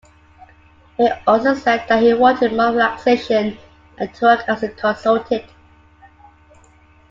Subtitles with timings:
[0.97, 3.55] He also said that he wanted more relaxation,
[3.99, 5.45] and to work as a consultant.